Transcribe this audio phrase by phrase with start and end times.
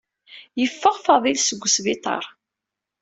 [0.59, 2.23] Yeffeɣ Faḍil seg usbiṭar.